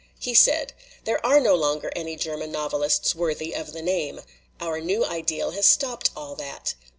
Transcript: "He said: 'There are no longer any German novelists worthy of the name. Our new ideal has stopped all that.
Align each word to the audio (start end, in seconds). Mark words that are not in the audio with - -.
"He 0.17 0.33
said: 0.33 0.73
'There 1.03 1.23
are 1.23 1.39
no 1.39 1.53
longer 1.53 1.91
any 1.95 2.15
German 2.15 2.51
novelists 2.51 3.13
worthy 3.13 3.53
of 3.53 3.71
the 3.71 3.83
name. 3.83 4.21
Our 4.59 4.79
new 4.79 5.05
ideal 5.05 5.51
has 5.51 5.67
stopped 5.67 6.09
all 6.15 6.33
that. 6.37 6.73